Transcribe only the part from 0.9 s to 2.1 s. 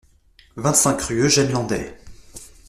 rue Eugène Landais